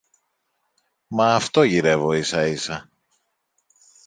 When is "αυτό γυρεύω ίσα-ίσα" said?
1.35-2.89